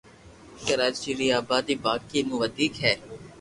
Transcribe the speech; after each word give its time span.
ڪراچي 0.65 1.11
ري 1.17 1.27
آبادي 1.41 1.75
باقي 1.85 2.19
مون 2.27 2.37
وديڪ 2.41 2.73
ھي 2.83 2.93